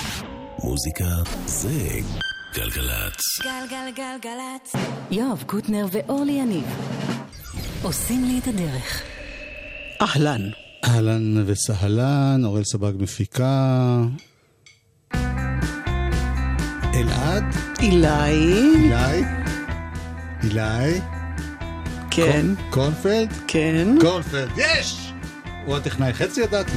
[0.00, 0.24] מוזיקה.
[0.64, 1.04] מוזיקה
[1.46, 1.70] זה
[2.54, 3.22] גלגלצ.
[3.42, 4.72] גלגלגלגלצ.
[5.10, 6.64] יואב קוטנר ואורלי יניב
[7.82, 9.02] עושים לי את הדרך.
[10.02, 10.40] אהלן.
[10.84, 14.00] אהלן וסהלן, אוראל סבג מפיקה.
[16.94, 17.44] אלעד?
[17.80, 18.08] אילי.
[18.30, 19.24] אילי?
[20.42, 21.00] אילי?
[22.10, 22.46] כן.
[22.56, 23.32] קור- קורנפלד?
[23.48, 23.88] כן.
[24.00, 25.12] קורנפלד, יש!
[25.66, 26.76] הוא הטכנאי, חצי ידעתי.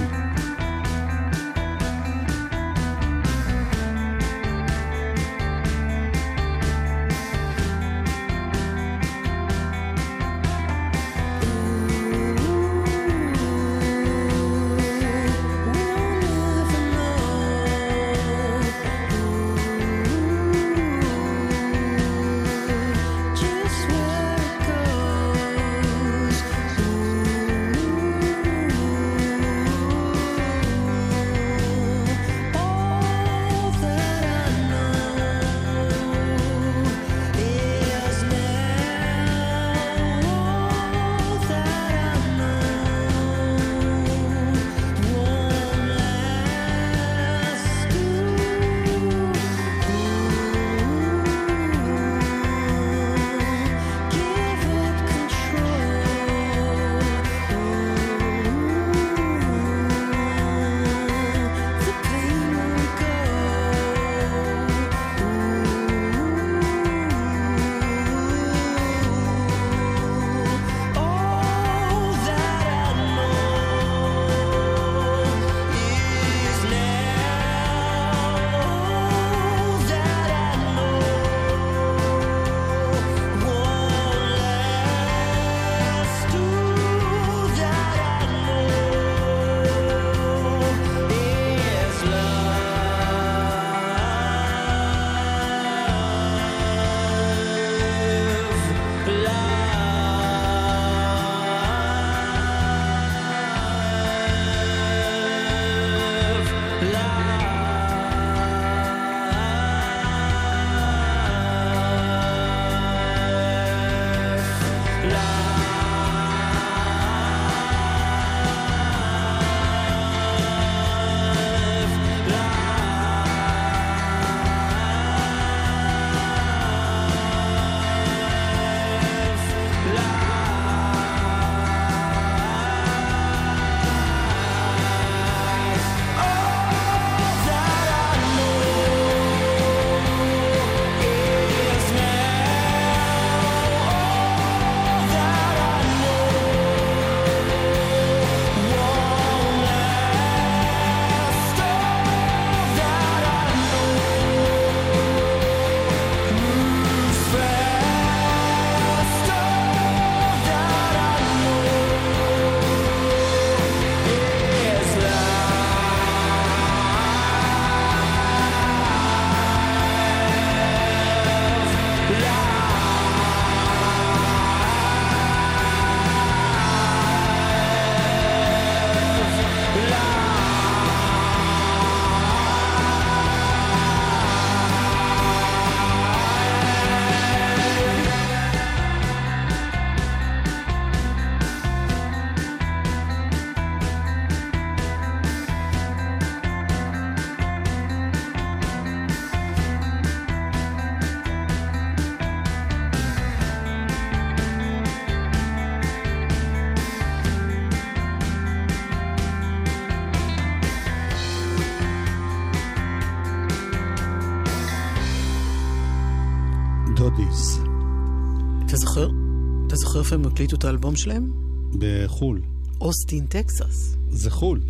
[220.09, 221.31] איפה הם הקליטו את האלבום שלהם?
[221.79, 222.41] בחו"ל.
[222.81, 223.95] אוסטין, טקסס.
[224.09, 224.61] זה חו"ל.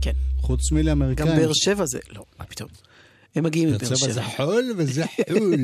[0.00, 0.12] כן.
[0.36, 1.36] חוץ גם מלאמריקאים.
[1.36, 1.98] באר שבע זה...
[2.10, 2.68] לא, מה פתאום.
[3.34, 4.22] הם מגיעים מבאר באר שבע זה.
[4.36, 5.54] חול וזה חול.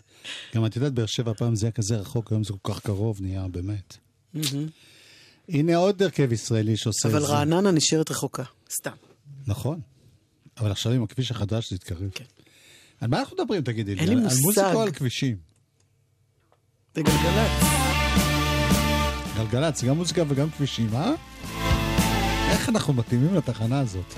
[0.54, 3.20] גם את יודעת, באר שבע פעם זה היה כזה רחוק, היום זה כל כך קרוב,
[3.20, 3.96] נהיה באמת.
[5.48, 7.26] הנה עוד הרכב ישראלי שעושה את אבל זה.
[7.26, 8.44] רעננה נשארת רחוקה.
[8.76, 8.96] סתם.
[9.46, 9.80] נכון.
[10.58, 12.10] אבל עכשיו עם הכביש החדש זה יתקרב.
[12.14, 12.24] כן.
[13.00, 14.00] על מה אנחנו מדברים, תגידי לי?
[14.00, 14.40] אין לי על מושג.
[14.40, 15.36] מוזיקה או על כבישים?
[16.94, 17.81] זה גלגלצ.
[19.50, 21.12] גלגלצ, גם מוזיקה וגם כבישים, אה?
[22.50, 24.14] איך אנחנו מתאימים לתחנה הזאת?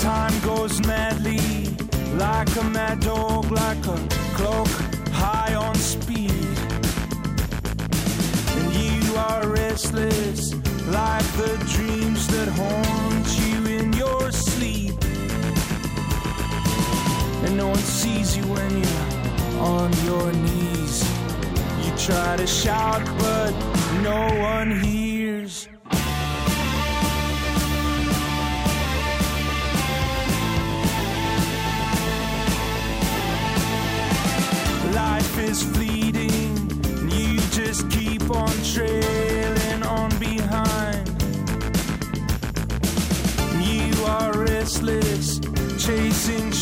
[0.00, 1.46] Time goes madly,
[2.24, 3.98] like a mad dog, like a
[4.36, 4.72] clock
[5.20, 6.56] high on speed.
[8.56, 10.40] And you are restless,
[11.00, 13.63] like the dreams that haunt you.
[17.44, 21.02] And no one sees you when you're on your knees.
[21.84, 23.52] You try to shout, but
[24.02, 25.13] no one hears.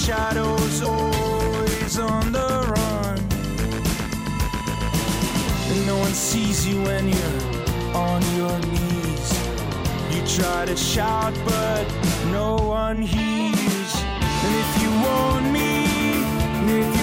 [0.03, 3.19] Shadows, always on the run.
[5.71, 7.41] And no one sees you when you're
[7.95, 9.31] on your knees.
[10.11, 11.85] You try to shout, but
[12.33, 13.93] no one hears.
[14.45, 15.71] And if you want me,
[16.81, 17.02] if you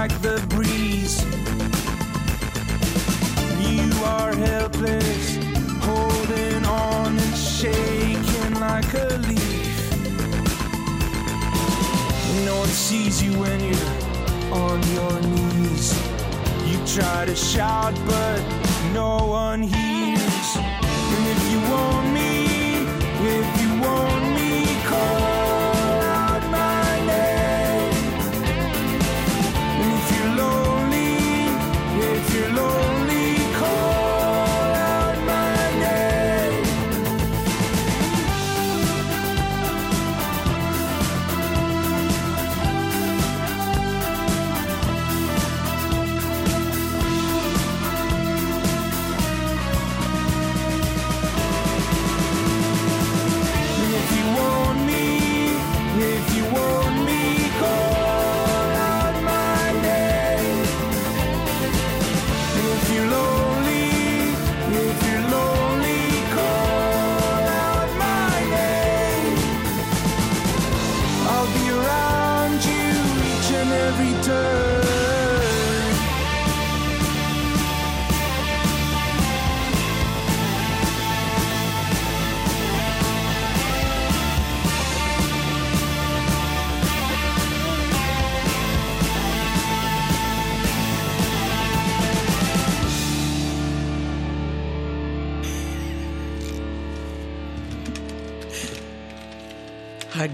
[0.00, 1.16] like the breeze.
[3.70, 5.36] You are helpless,
[5.88, 9.92] holding on and shaking like a leaf.
[12.46, 13.94] No one sees you when you're
[14.64, 15.88] on your knees.
[16.64, 18.40] You try to shout, but
[18.94, 20.50] no one hears.
[21.12, 22.30] And if you want me,
[23.36, 24.29] if you want me,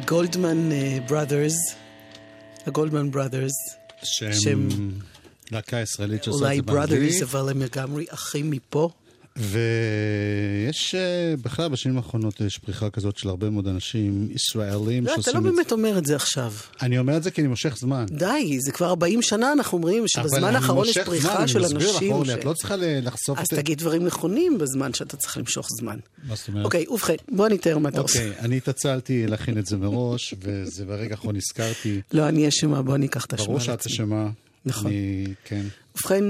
[0.07, 0.71] הגולדמן
[1.09, 1.55] בראדרס,
[2.67, 3.53] הגולדמן בראדרס,
[4.03, 4.69] שהם
[5.51, 7.01] להקה ישראלית שעושה את אולי זה באנגלית.
[7.01, 8.91] בראדרס, אבל הם לגמרי אחים מפה.
[9.37, 11.01] ויש אה,
[11.43, 15.39] בכלל בשנים האחרונות יש פריחה כזאת של הרבה מאוד אנשים ישראלים לא, אתה שעושים לא
[15.39, 15.51] את זה.
[15.57, 16.53] באמת אומר את זה עכשיו.
[16.83, 18.07] אני אומר את זה כי אני מושך זמן.
[18.11, 21.47] די, זה כבר 40 שנה אנחנו אומרים אבל שבזמן אני האחרון יש מושך פריחה זמן,
[21.49, 22.13] של אני מסביר לך, אנשים.
[22.13, 23.63] אורלי, את לא צריכה לחשוף אז את זה.
[23.63, 25.99] תגיד דברים נכונים בזמן שאתה צריך למשוך זמן.
[26.29, 26.65] מה זאת אומרת?
[26.65, 28.29] אוקיי, ובכן, בוא נתאר מה אתה עושה.
[28.29, 32.01] אוקיי, אני התעצלתי להכין את זה מראש, וזה ברגע האחרון נזכרתי.
[32.13, 33.87] לא, אני אשמה, בוא ניקח את השמה ברור שאת.
[33.87, 34.29] אשמה.
[34.67, 34.87] נכון.
[34.87, 35.63] אני- כן.
[35.97, 36.25] ובכן,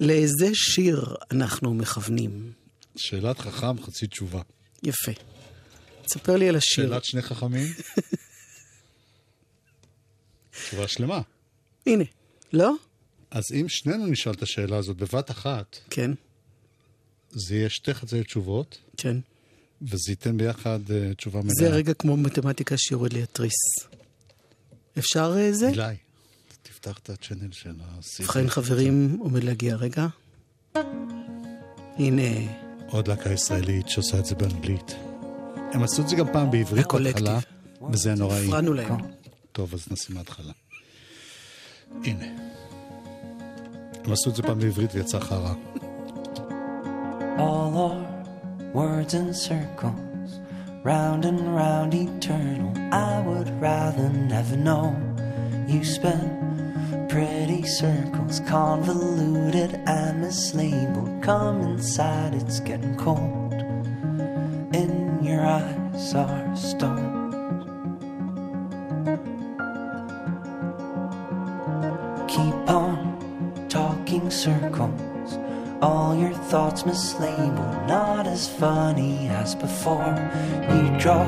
[0.00, 2.52] לאיזה שיר אנחנו מכוונים?
[2.96, 4.42] שאלת חכם, חצי תשובה.
[4.82, 5.12] יפה.
[6.02, 6.88] תספר לי על השיר.
[6.88, 7.66] שאלת שני חכמים?
[10.66, 11.20] תשובה שלמה.
[11.86, 12.04] הנה,
[12.52, 12.74] לא?
[13.30, 16.10] אז אם שנינו נשאל את השאלה הזאת בבת אחת, כן,
[17.30, 19.16] זה יהיה שתי חצאי תשובות, כן.
[19.82, 21.54] וזה ייתן ביחד אה, תשובה מלאה.
[21.58, 23.52] זה רגע כמו מתמטיקה שיורד לי התריס.
[24.98, 25.68] אפשר אה, זה?
[25.68, 25.96] אילי,
[26.62, 28.22] תפתח את הצ'אנל של ה-CD.
[28.22, 30.06] ובכן, חברים, עומד להגיע רגע.
[31.98, 32.22] הנה,
[32.88, 34.94] עוד להקה ישראלית שעושה את זה באנגלית.
[35.72, 37.26] הם עשו את זה גם פעם בעברית הקולקטיב.
[37.26, 37.38] בהתחלה,
[37.92, 38.46] וזה היה נוראי.
[38.46, 38.96] הפרענו להם.
[39.52, 40.52] טוב, אז נשים מההתחלה.
[42.04, 42.24] הנה.
[44.04, 45.54] הם עשו את זה פעם בעברית ויצא חרא.
[47.38, 47.96] All our
[48.74, 50.30] words and circles,
[50.84, 52.72] round and round eternal.
[52.92, 54.84] I would rather never know.
[55.72, 56.49] You spin
[57.10, 61.20] pretty circles, convoluted and mislabeled.
[61.24, 63.52] Come inside, it's getting cold.
[64.72, 67.64] In your eyes are stones.
[72.30, 75.38] Keep on talking circles
[75.82, 80.14] All your thoughts mislabeled, not as funny as before.
[80.70, 81.24] You draw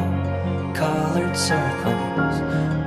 [0.74, 2.36] colored circles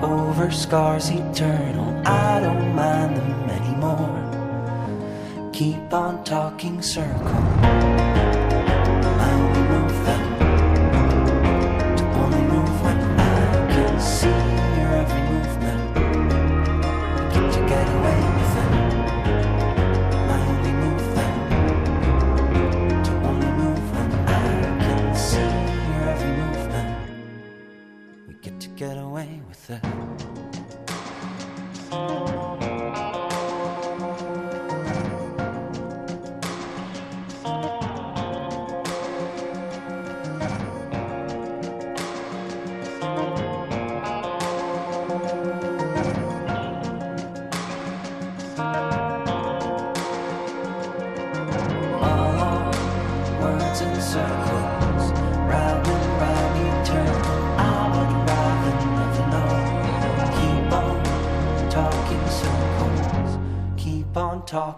[0.02, 1.95] over scars eternal.
[2.06, 5.50] I don't mind them anymore.
[5.52, 7.95] Keep on talking circles.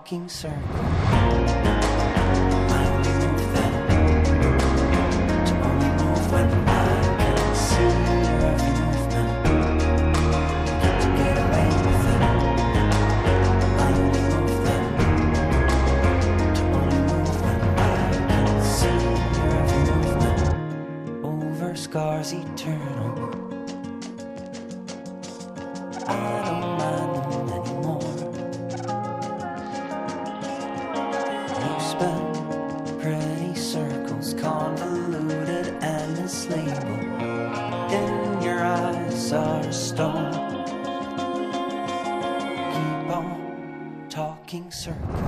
[0.07, 0.77] fucking circle.
[44.57, 45.26] King Sir.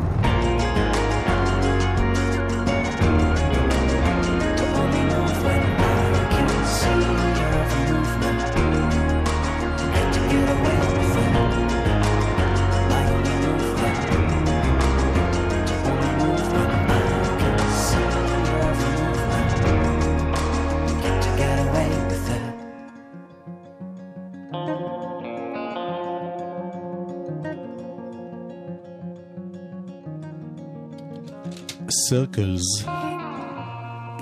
[32.09, 32.89] Circles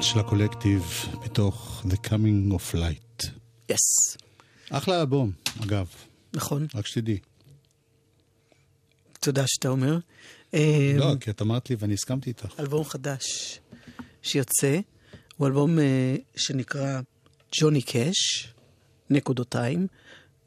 [0.01, 0.84] של הקולקטיב
[1.24, 3.27] בתוך The Coming of Light.
[3.70, 4.17] יס.
[4.70, 5.32] אחלה אלבום,
[5.63, 5.88] אגב,
[6.34, 7.20] נכון, רק שתדעי.
[9.20, 9.98] תודה שאתה אומר.
[10.98, 12.60] לא, כי את אמרת לי ואני הסכמתי איתך.
[12.60, 13.60] אלבום חדש
[14.22, 14.79] שיוצא,
[15.38, 17.01] הוא אלבום אה, שנקרא
[17.62, 18.53] ג'וני קאש,
[19.10, 19.88] נקודותיים,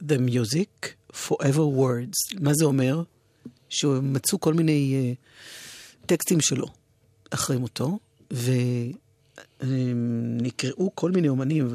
[0.02, 2.40] The Music Forever Words.
[2.40, 3.02] מה זה אומר?
[3.68, 5.12] שמצאו כל מיני אה,
[6.06, 6.79] טקסטים שלו
[7.30, 7.99] אחרי מותו,
[9.60, 11.68] ונקראו כל מיני אומנים,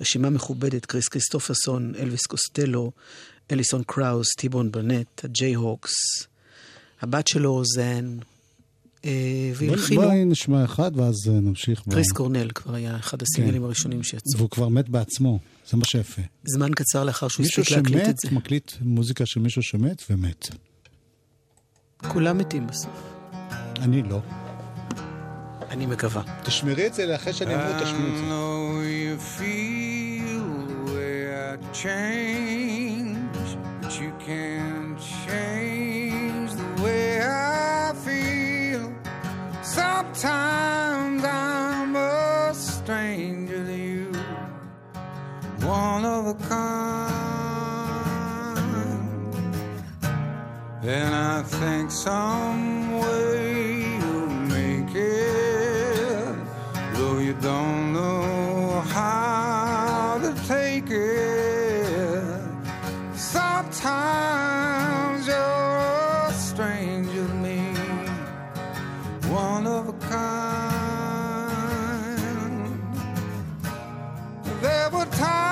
[0.00, 2.92] ורשימה מכובדת, קריס כריסטופרסון, אלוויס קוסטלו,
[3.50, 5.92] אליסון קראוס, טי בון ברנט, הג'ייהוקס,
[7.00, 8.18] הבת שלו רוזאן,
[9.04, 10.02] אה, והלחינו.
[10.02, 11.82] בואי נשמע אחד ואז אה, נמשיך.
[11.86, 14.38] ב- קריס קורנל כבר היה אחד הסינגלים הראשונים שיצאו.
[14.38, 15.38] והוא כבר מת בעצמו,
[15.70, 16.22] זה מה שיפה.
[16.44, 18.28] זמן קצר לאחר שהוא מישהו הספיק להקליט את זה.
[18.28, 20.48] שמת, מקליט מוזיקה של מישהו שמת ומת.
[22.08, 23.02] כולם מתים בסוף.
[23.78, 24.20] אני לא.
[25.70, 26.22] אני מקווה.
[26.42, 28.24] תשמרי את זה לאחרי שאני אמור, תשמרי את I זה.
[28.30, 30.44] know you feel
[30.86, 31.00] the
[75.20, 75.49] time.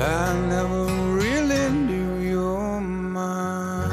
[0.00, 0.02] I
[0.48, 0.86] never
[1.20, 2.80] really knew your
[3.14, 3.92] mind.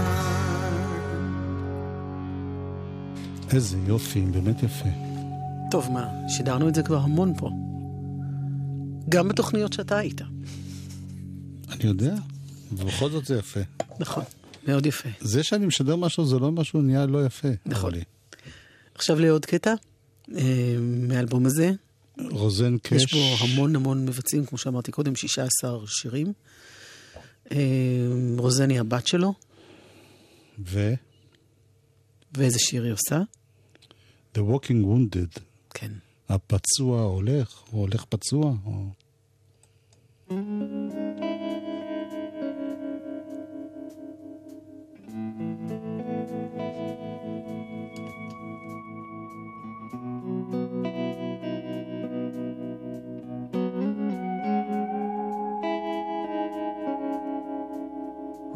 [3.54, 4.90] איזה יופי, באמת יפה.
[5.72, 7.50] טוב, מה, שידרנו את זה כבר המון פה.
[9.10, 10.22] גם בתוכניות שאתה היית.
[11.70, 12.16] אני יודע,
[12.72, 13.60] ובכל זאת זה יפה.
[14.00, 14.24] נכון,
[14.68, 15.10] מאוד יפה.
[15.20, 17.50] זה שאני משדר משהו זה לא משהו נהיה לא יפה.
[17.66, 17.94] נכון.
[18.96, 19.74] עכשיו לעוד קטע
[20.36, 21.72] אה, מהאלבום הזה.
[22.32, 23.04] רוזן קש.
[23.04, 26.34] יש בו המון המון מבצעים, כמו שאמרתי קודם, 16 שירים.
[27.52, 27.58] אה,
[28.38, 29.34] רוזן היא הבת שלו,
[30.60, 30.94] ו...
[32.34, 33.22] ואיזה שיר היא עושה?
[34.36, 35.40] The Walking Wounded.
[35.74, 35.92] כן.
[36.30, 38.90] הפצוע הולך, או הולך פצוע, או...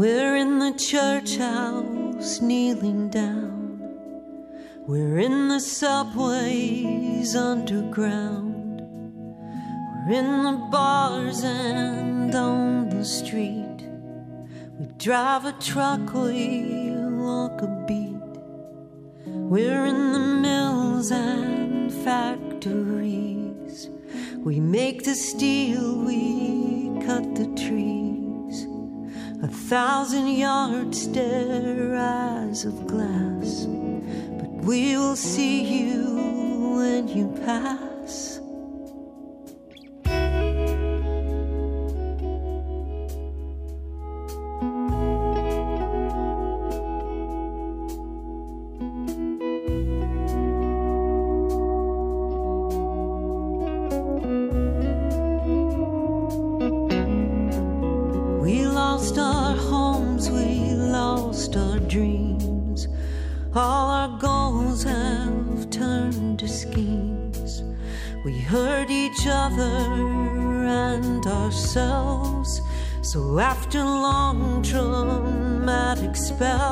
[0.02, 3.84] We're in the church house kneeling down.
[4.88, 8.82] We're in the subways underground.
[10.08, 13.86] We're in the bars and on the street.
[14.80, 18.40] We drive a truck, we walk a beat.
[19.28, 23.92] We're in the mills and factories.
[24.40, 28.01] We make the steel, we cut the trees.
[29.72, 33.64] Thousand yards stare eyes of glass.
[33.64, 37.91] But we will see you when you pass.
[73.62, 76.71] after long traumatic spell.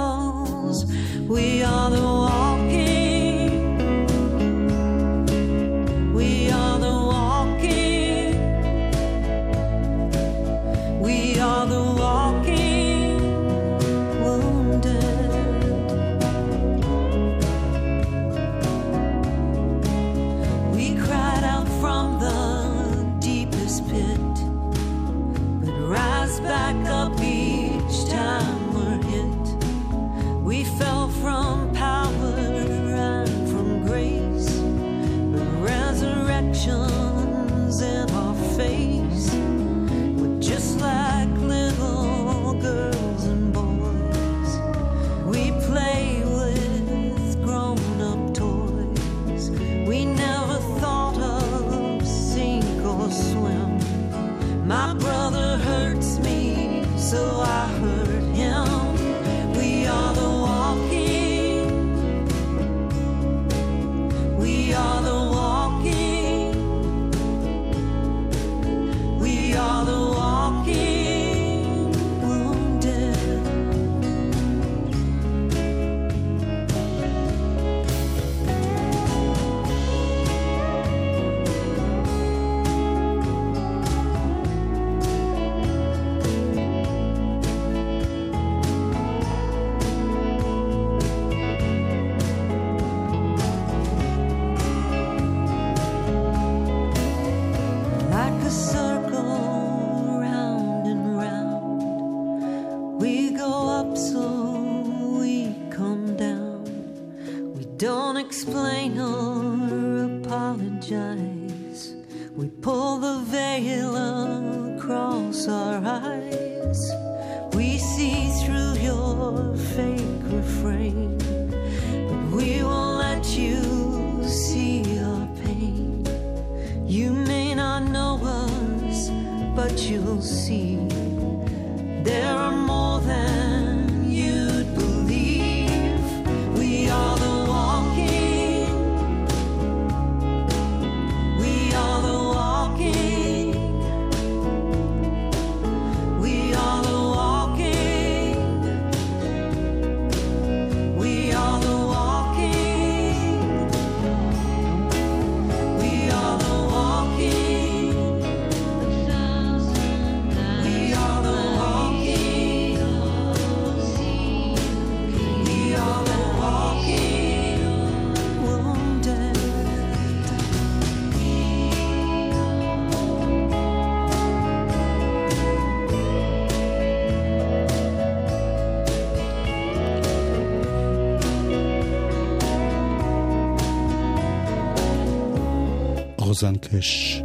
[186.30, 187.22] רוזן קאש.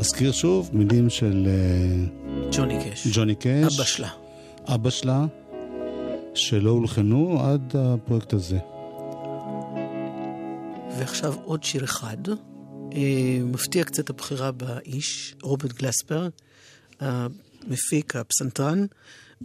[0.00, 1.48] אזכיר שוב מילים של...
[1.48, 3.06] אה, ג'וני קאש.
[3.12, 3.74] ג'וני קאש.
[3.74, 4.08] אבא שלה.
[4.66, 5.26] אבא שלה,
[6.34, 8.58] שלא הולחנו עד הפרויקט הזה.
[10.98, 12.16] ועכשיו עוד שיר אחד.
[12.94, 16.28] אה, מפתיע קצת הבחירה באיש, רוברט גלספר,
[17.00, 18.86] המפיק, הפסנתרן,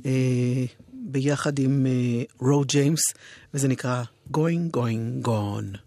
[0.06, 1.86] אה, ביחד עם
[2.41, 3.02] רו ג'יימס,
[3.54, 5.78] וזה נקרא Going, Going, Gone.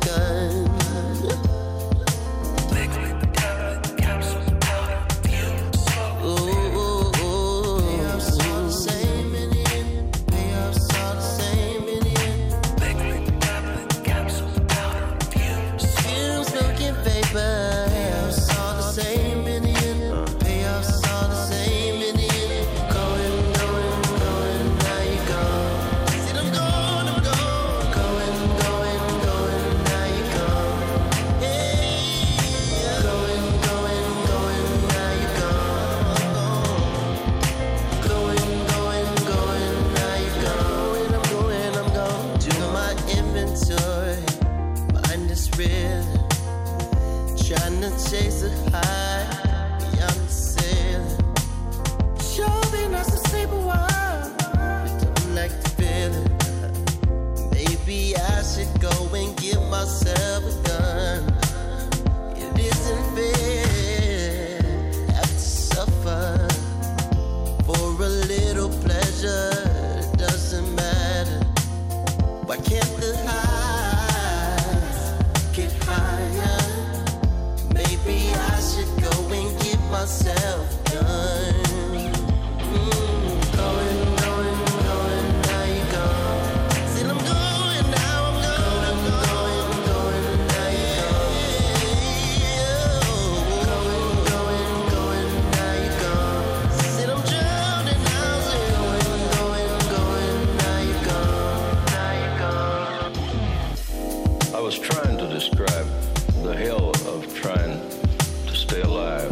[0.00, 1.65] done.
[108.66, 109.30] Stay alive.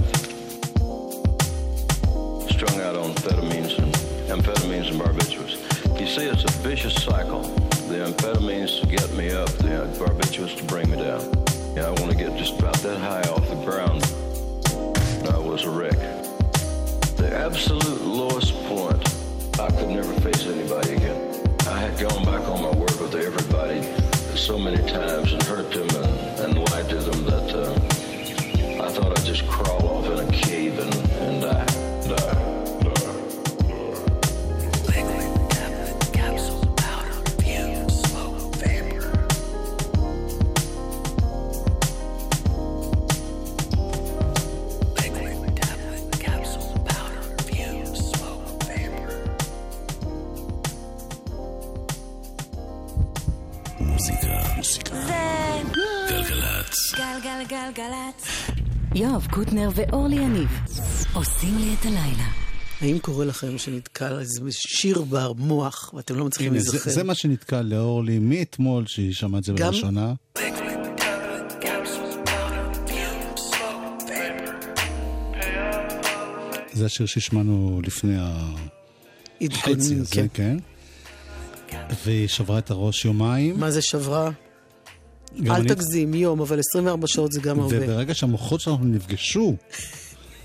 [2.55, 3.93] Strung out on amphetamines and
[4.31, 5.57] amphetamines and barbiturates.
[5.99, 7.43] You see, it's a vicious cycle.
[7.89, 11.23] The amphetamines to get me up, the barbiturates to bring me down.
[11.75, 14.05] Yeah, I want to get just about that high off the ground.
[15.35, 15.99] I was a wreck.
[17.17, 19.03] The absolute lowest point,
[19.59, 21.19] I could never face anybody again.
[21.67, 23.83] I had gone back on my word with everybody
[24.37, 26.04] so many times and hurt them uh,
[57.75, 58.27] גלגלגלגלצ.
[58.95, 60.49] יואב קוטנר ואורלי יניב
[61.15, 62.29] עושים לי את הלילה.
[62.81, 66.91] האם קורה לכם שנתקע איזה שיר במוח ואתם לא מצליחים זה, להיזכר?
[66.91, 70.13] זה מה שנתקע לאורלי מאתמול שהיא שמעה את זה גם- בראשונה.
[76.73, 78.17] זה השיר שהשמענו לפני
[79.53, 80.57] החצי הזה, כן.
[81.67, 81.87] כן.
[82.05, 83.61] והיא שברה את הראש יומיים.
[83.61, 84.31] מה זה שברה?
[85.47, 87.77] אל אני- תגזים, יום, אבל 24 שעות זה גם הרבה.
[87.77, 89.57] וברגע שהמוחות שלנו נפגשו,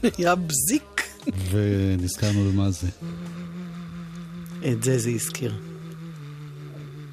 [0.17, 1.02] היה בזיק.
[1.52, 2.88] ונזכרנו במה זה.
[4.71, 5.60] את זה זה הזכיר.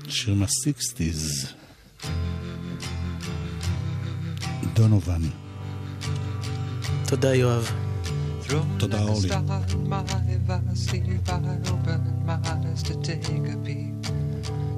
[0.08, 1.46] שיר מהסיקסטיז.
[4.74, 5.20] דונובן.
[7.06, 7.70] תודה, יואב.
[8.78, 9.28] תודה, אורלי.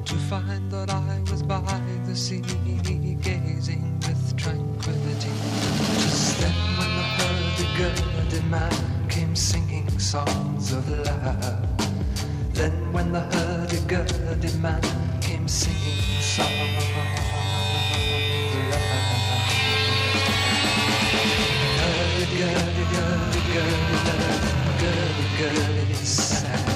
[0.08, 1.60] To find that I was by
[2.06, 5.32] the sea, gazing with tranquility.
[6.00, 8.72] Just then, when the hurdy-gurdy man
[9.10, 11.68] came singing songs of love,
[12.54, 14.80] then when the hurdy-gurdy man
[15.20, 17.28] came singing songs of love.
[22.24, 22.64] Hurdy-gurdy, sad.
[22.64, 24.08] Hurdy-gurdy, hurdy-gurdy,
[24.80, 26.67] hurdy-gurdy, sad.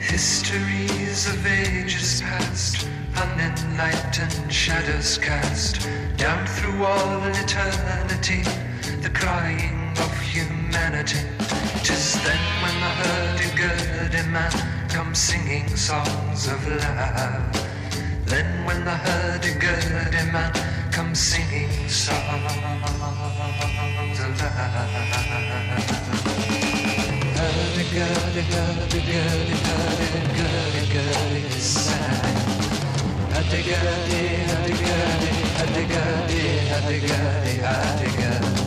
[0.00, 8.42] Histories of ages past, unenlightened shadows cast down through all eternity,
[9.02, 11.41] the crying of humanity.
[11.84, 14.52] Tis then when the hurdy-gurdy man
[14.88, 17.52] comes singing songs of love.
[18.26, 20.52] Then when the hurdy-gurdy man
[20.90, 22.18] comes singing songs
[24.20, 25.02] of love.
[27.36, 31.42] Hurdy-gurdy, hurdy-gurdy, hurdy-gurdy, hurdy gurdy
[33.32, 38.61] Hurdy-gurdy, hurdy-gurdy, hurdy-gurdy, hurdy-gurdy, hurdy-gurdy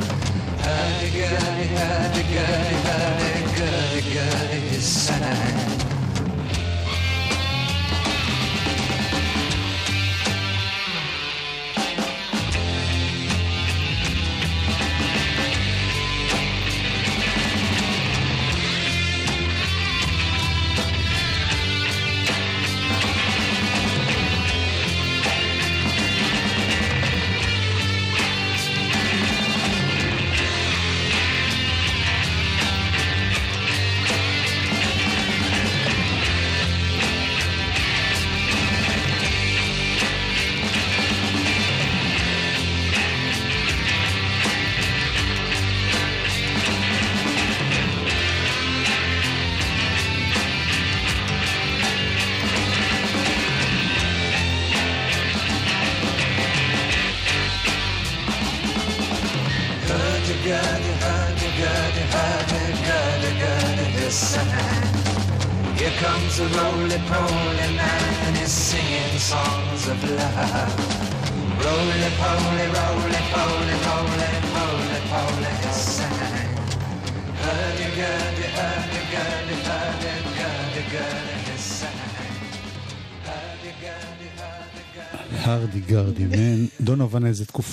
[0.65, 5.84] her gay, her gay, her gay, gay,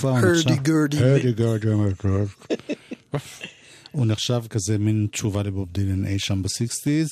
[0.09, 1.91] Hurdy Gurdy Man.
[3.91, 7.07] הוא נחשב כזה מין תשובה לבוב דילן אי שם ב sixties.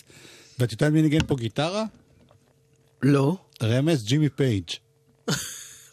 [0.59, 1.83] ואת יודעת מי ניגן פה גיטרה?
[3.03, 3.37] לא.
[3.63, 4.69] רמז, ג'ימי פייג'.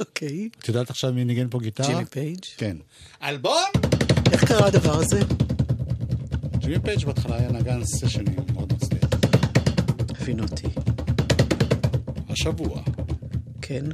[0.00, 0.48] אוקיי.
[0.58, 1.86] את יודעת עכשיו מי ניגן פה גיטרה?
[1.86, 2.44] ג'ימי פייג'?
[2.56, 2.76] כן.
[3.22, 3.62] אלבום?
[4.32, 5.20] איך קרה הדבר הזה?
[6.58, 9.10] ג'ימי פייג' בהתחלה היה נגן סשנים מאוד מצליח.
[10.20, 10.66] הבין אותי.
[12.28, 12.82] השבוע.
[13.62, 13.84] כן.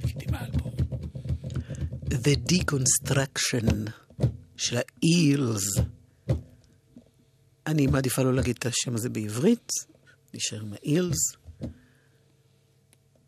[0.00, 0.72] תגידי מה האלבום.
[2.10, 3.90] The Deconstruction
[4.56, 5.82] של ה-Eels.
[7.66, 9.72] אני מעדיפה לא להגיד את השם הזה בעברית,
[10.34, 11.36] נשאר עם ה-Eels.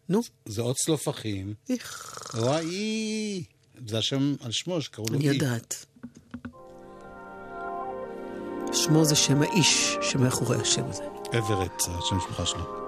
[0.08, 1.54] נו, זה עוד צלופחים.
[1.68, 3.44] איך, וואי.
[3.86, 5.34] זה השם על שמו שקראו לו אני אי.
[5.34, 5.86] יודעת.
[8.72, 11.02] שמו זה שם האיש שמאחורי השם הזה.
[11.38, 12.81] אברט, זה השם המשפחה שלו.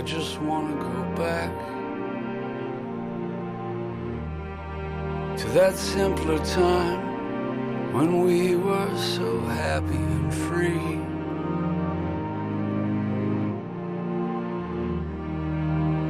[0.00, 1.50] I just want to go back
[5.36, 10.96] to that simpler time when we were so happy and free.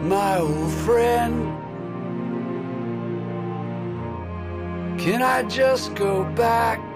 [0.08, 1.58] My old friend,
[5.00, 6.89] can I just go back?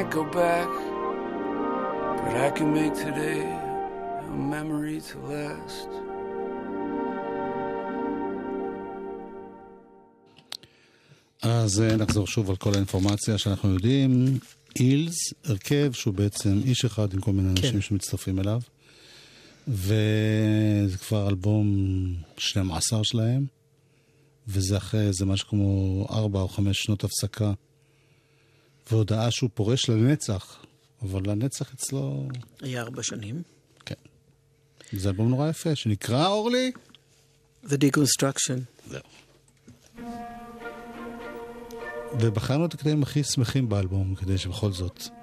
[0.00, 0.70] Can't go back,
[2.24, 3.42] but I can make today
[4.28, 5.88] a memory to last.
[11.42, 14.38] אז אה, נחזור שוב על כל האינפורמציה שאנחנו יודעים.
[14.78, 17.80] אילס, הרכב שהוא בעצם איש אחד עם כל מיני אנשים כן.
[17.80, 18.60] שמצטרפים אליו.
[19.68, 21.66] וזה כבר אלבום
[22.38, 23.46] 12 שלהם,
[24.48, 27.52] וזה אחרי איזה משהו כמו 4 או 5 שנות הפסקה.
[28.90, 30.64] והודעה שהוא פורש לנצח,
[31.02, 32.28] אבל לנצח אצלו...
[32.60, 33.42] היה ארבע שנים.
[33.86, 33.94] כן.
[34.92, 36.72] זה אלבום נורא יפה, שנקרא, אורלי?
[37.64, 38.90] The Deconstruction.
[42.20, 45.19] ובחרנו את הקטעים הכי שמחים באלבום, כדי שבכל זאת...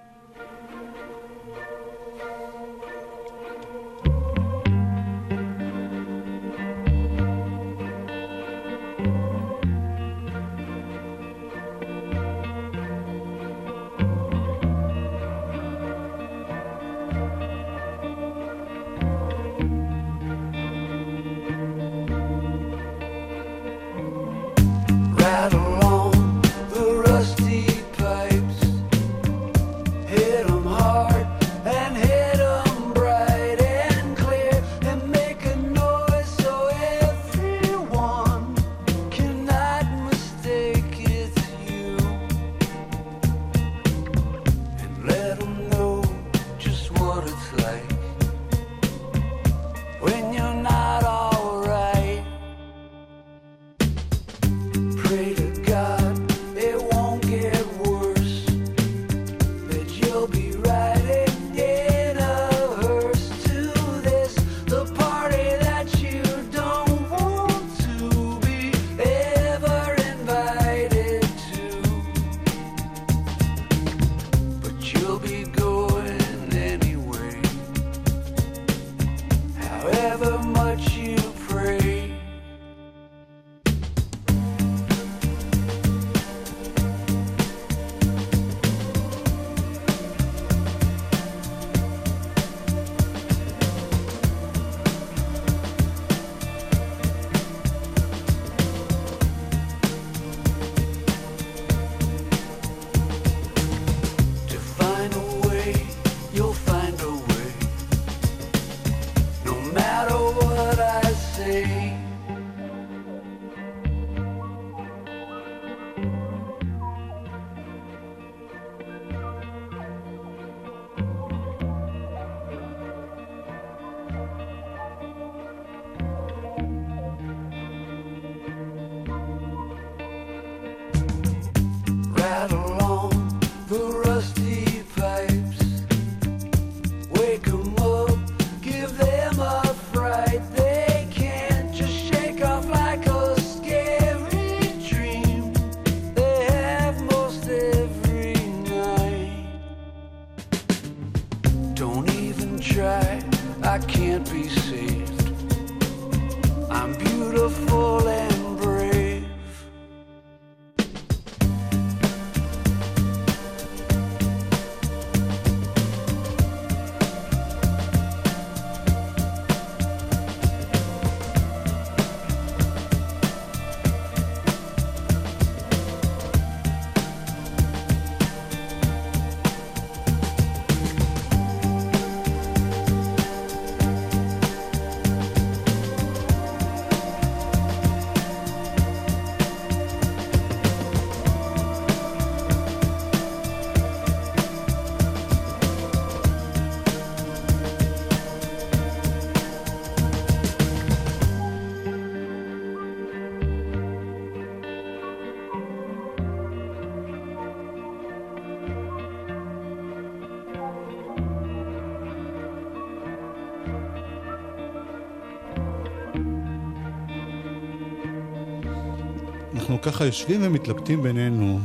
[219.87, 221.59] ככה יושבים ומתלבטים בינינו,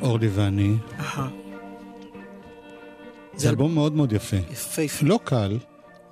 [0.00, 0.76] אורלי ואני.
[0.98, 1.28] אהה.
[3.36, 4.36] זה אלבום מאוד מאוד יפה.
[4.36, 5.06] יפהפה.
[5.06, 5.58] לא קל,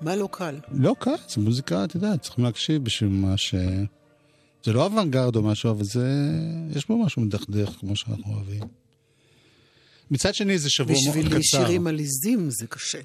[0.00, 0.58] מה לא קל?
[0.72, 3.54] לא קל, זה מוזיקה, אתה יודע, צריכים להקשיב בשביל מה ש...
[4.64, 6.08] זה לא אוונגרד או משהו, אבל זה...
[6.76, 8.62] יש בו משהו מדכדך, כמו שאנחנו אוהבים.
[10.10, 11.38] מצד שני, זה שבוע מאוד קצר.
[11.38, 13.00] בשביל שירים עליזים זה קשה.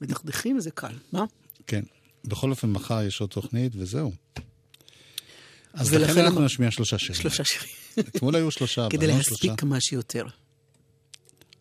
[0.00, 0.94] מדכדכים זה קל.
[1.12, 1.24] מה?
[1.66, 1.82] כן.
[2.24, 4.12] בכל אופן, מחר יש עוד תוכנית, וזהו.
[5.74, 7.20] אז לכן אנחנו נשמיע שלושה שירים.
[7.20, 7.68] שלושה שירים.
[7.98, 9.52] אתמול היו שלושה, כדי אבל לא להספיק.
[9.60, 10.26] כמה שיותר.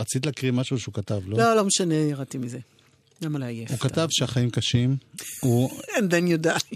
[0.01, 1.38] רצית להקריא משהו שהוא כתב, לא?
[1.38, 2.59] לא, לא משנה, ירדתי מזה.
[3.22, 3.72] למה לעייף?
[3.72, 4.95] הוא כתב שהחיים קשים.
[5.41, 5.70] הוא...
[5.97, 6.76] And then you die.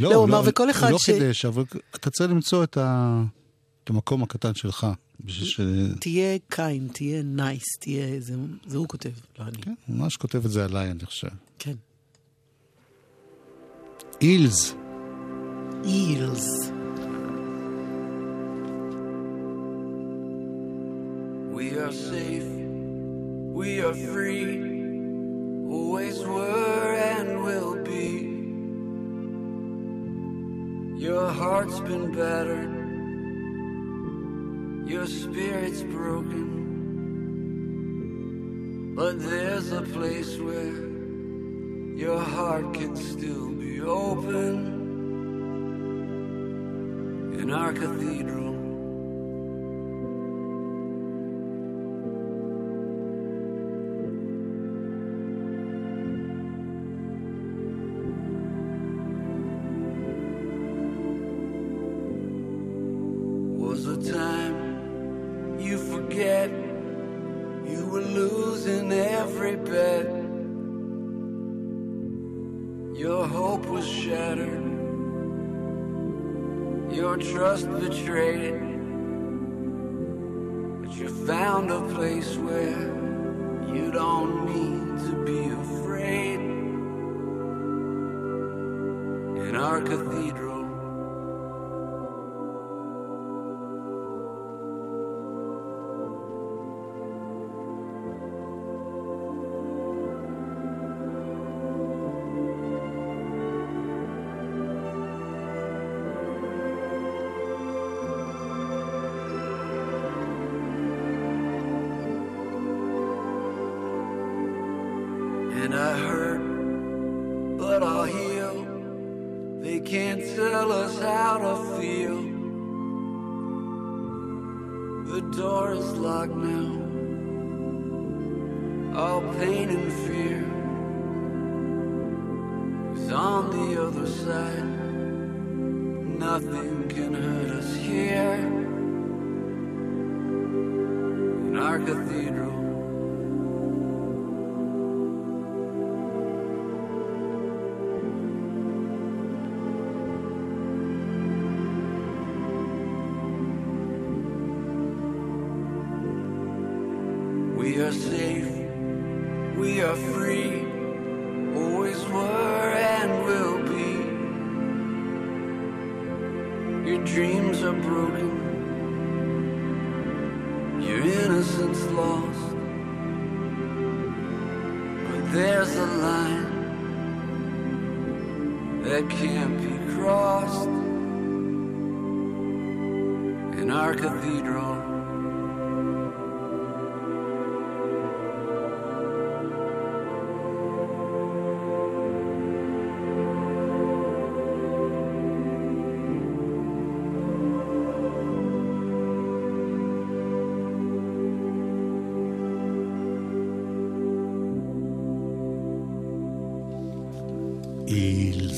[0.00, 2.78] לא, לא, הוא אמר, וכל הוא אחד לא ש- חידש, אבל אתה צריך למצוא את
[3.86, 4.86] המקום הקטן שלך.
[6.00, 8.20] תהיה kind, תהיה nice, תהיה...
[8.20, 8.34] זה-
[8.66, 9.58] זה הוא כותב, לא אני.
[9.62, 11.28] כן, הוא ממש כותב את זה עליי, אני חושב.
[11.58, 11.74] כן.
[14.22, 14.74] אילס.
[15.84, 16.70] eels.
[21.52, 24.60] We are safe, we are free,
[25.70, 28.28] always were and will be.
[31.04, 32.76] Your heart's been battered,
[34.88, 36.50] your spirit's broken.
[38.94, 40.90] But there's a place where
[41.96, 44.79] your heart can still be open
[47.38, 48.49] in our cathedral.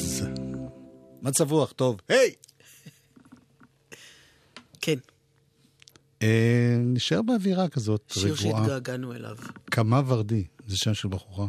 [0.02, 0.22] אילס.
[1.22, 2.00] מצב רוח טוב.
[2.08, 2.34] היי!
[4.80, 4.98] כן,
[6.22, 8.62] אה, נשאר באווירה כזאת שיר רגועה.
[8.62, 9.36] שהתגעגענו אליו.
[9.64, 11.46] קמה ורדי, זה שם של בחורה.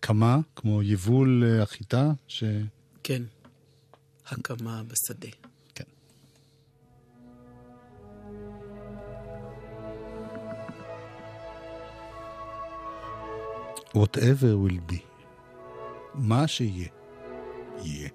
[0.00, 2.44] קמה, כמו יבול אה, החיטה, ש...
[3.02, 3.22] כן,
[4.26, 5.28] הקמה בשדה.
[5.74, 5.84] כן.
[13.96, 14.98] whatever will be.
[16.14, 16.88] מה שיהיה,
[17.82, 18.10] year.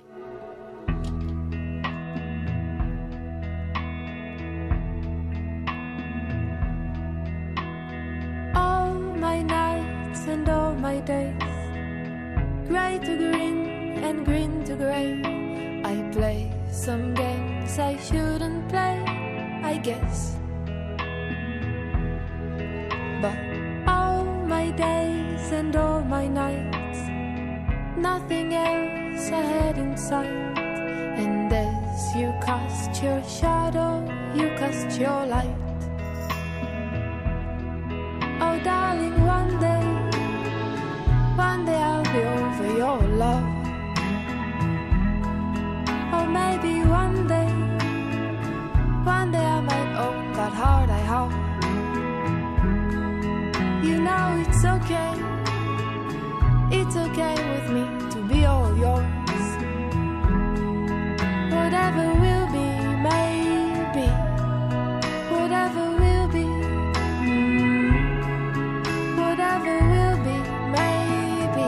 [8.56, 11.34] All my nights and all my days,
[12.68, 15.22] grey to green and green to grey.
[15.86, 19.04] I play some games I shouldn't play,
[19.64, 20.36] I guess.
[23.22, 23.38] But
[23.88, 26.79] all my days and all my nights
[28.02, 30.28] nothing else ahead in sight.
[30.58, 35.56] And as you cast your shadow, you cast your light.
[38.42, 39.86] Oh, darling, one day,
[41.36, 43.48] one day I'll be over your love.
[46.16, 47.50] Or maybe one day,
[49.04, 51.32] one day I might open that heart I have.
[53.84, 55.14] You know it's okay,
[56.72, 59.06] it's okay with me to be all yours.
[61.56, 62.68] Whatever will be,
[63.08, 64.08] maybe,
[65.34, 66.46] whatever will be.
[67.26, 67.92] mm,
[69.18, 70.38] Whatever will be,
[70.76, 71.68] maybe.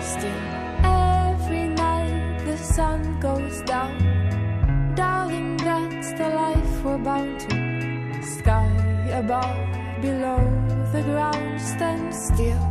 [0.00, 0.42] Still,
[0.84, 3.96] every night the sun goes down.
[4.94, 8.22] Darling, that's the life we're bound to.
[8.22, 8.66] Sky
[9.12, 9.56] above,
[10.02, 10.42] below
[10.92, 12.64] the ground, stand still.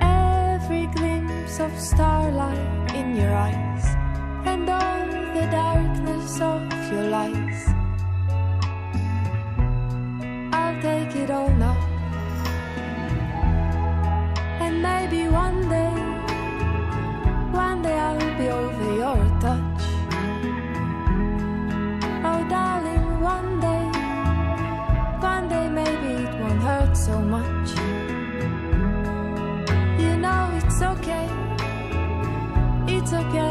[0.00, 3.84] Every glimpse of starlight in your eyes,
[4.46, 6.62] and all the darkness of
[6.92, 7.62] your lies.
[10.54, 11.89] I'll take it all now.
[33.12, 33.49] Again.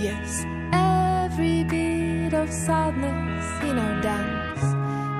[0.00, 4.62] Yes, every bit of sadness in our dance,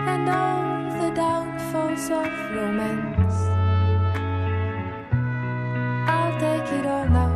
[0.06, 3.34] and all the downfalls of romance.
[6.08, 7.27] I'll take it all now.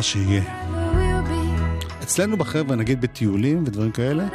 [0.00, 0.42] מה שיהיה.
[2.02, 4.28] אצלנו בחבר'ה, נגיד בטיולים ודברים כאלה.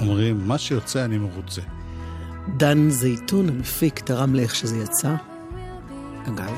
[0.00, 1.60] אומרים, מה שיוצא אני מרוצה.
[2.56, 5.14] דן זייתון, המפיק, תרם לאיך שזה יצא.
[6.28, 6.56] אגב,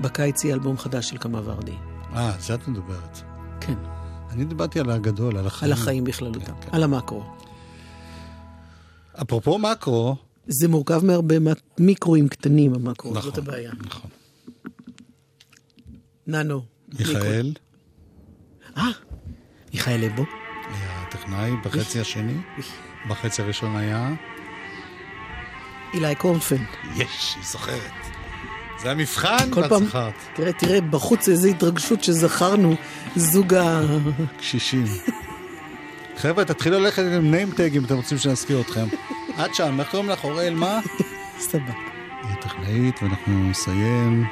[0.00, 1.74] בקיץ יהיה אלבום חדש של קמה ורדי.
[2.14, 3.18] אה, זה את מדברת.
[3.60, 3.74] כן,
[4.30, 5.72] אני דיברתי על הגדול, על החיים.
[5.72, 7.22] על החיים בכללותם, על המקרו.
[9.22, 11.50] אפרופו מקרו, זה מורכב מהרבה מה-
[11.80, 13.72] מיקרואים קטנים, המקרו, נכון, זאת הבעיה.
[13.86, 14.10] נכון.
[16.28, 16.62] ננו.
[16.98, 17.52] מיכאל
[18.76, 18.82] אה,
[19.74, 20.24] מיכאל לבו.
[20.70, 22.40] היה טכנאי בחצי השני,
[23.08, 24.14] בחצי הראשון היה...
[25.94, 26.64] אילי קורנפן.
[26.96, 27.92] יש, היא זוכרת.
[28.82, 30.14] זה המבחן, כל ואת זכרת.
[30.34, 32.74] תראה, תראה, בחוץ איזו התרגשות שזכרנו
[33.16, 33.80] זוג ה...
[34.38, 34.84] קשישים.
[36.16, 38.86] חבר'ה, תתחילו ללכת עם tag אם אתם רוצים שנזכיר אתכם.
[39.44, 40.24] את שם, איך קוראים לך?
[40.24, 40.80] אוראל, מה?
[41.38, 41.72] סבבה.
[42.22, 44.26] היא טכנאית, ואנחנו נסיים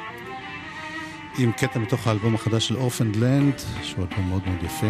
[1.39, 4.87] עם קטע מתוך האלבום החדש של אורפנד לנד, שהוא אלבום מאוד מאוד יפה,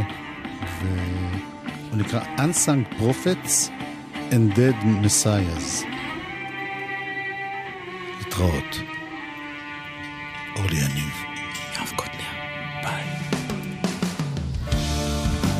[0.81, 3.69] והוא נקרא Unsung Prophets
[4.31, 5.85] and Dead Messiahs.
[8.19, 8.79] להתראות.
[10.55, 11.13] אורלי יניב.
[11.77, 12.31] יואב קוטנר.
[12.83, 13.03] ביי.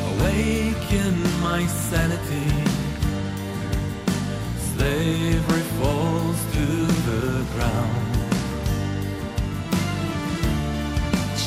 [0.08, 2.48] awaken my sanity.
[4.70, 6.66] Slavery falls to
[7.08, 8.07] the ground.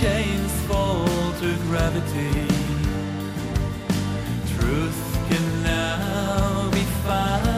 [0.02, 1.06] Chains fall
[1.42, 2.48] to gravity.
[4.56, 7.51] Truth can now be found.